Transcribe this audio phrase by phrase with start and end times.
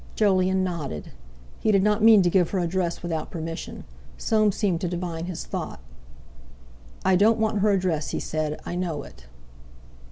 [0.15, 1.11] Jolyon nodded.
[1.59, 3.83] He did not mean to give her address without permission.
[4.17, 5.79] Soames seemed to divine his thought.
[7.05, 9.27] "I don't want her address," he said; "I know it."